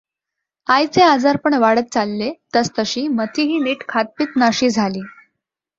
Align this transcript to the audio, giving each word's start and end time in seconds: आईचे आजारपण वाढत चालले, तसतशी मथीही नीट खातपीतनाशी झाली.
आईचे 0.67 1.01
आजारपण 1.01 1.53
वाढत 1.53 1.93
चालले, 1.93 2.31
तसतशी 2.55 3.07
मथीही 3.09 3.59
नीट 3.59 3.83
खातपीतनाशी 3.89 4.69
झाली. 4.69 5.01